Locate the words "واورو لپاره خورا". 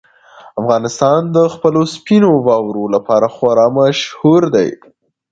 2.47-3.67